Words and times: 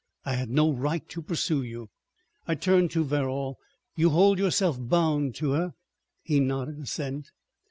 I 0.25 0.33
had 0.33 0.49
no 0.49 0.71
right 0.73 1.07
to 1.09 1.21
pursue 1.21 1.61
you." 1.61 1.91
I 2.47 2.55
turned 2.55 2.89
to 2.89 3.03
Verrall. 3.03 3.59
"You 3.95 4.09
hold 4.09 4.39
yourself 4.39 4.77
bound 4.79 5.35
to 5.35 5.51
her?" 5.51 5.75
He 6.23 6.39
nodded 6.39 6.79
assent. 6.79 7.27